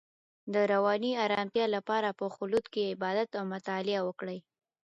[0.53, 4.39] د رواني ارامتیا لپاره په خلوت کې عبادت او مطالعه وکړئ.